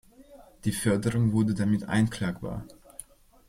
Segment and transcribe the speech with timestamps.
[0.65, 2.65] Die Förderung wurde damit einklagbar.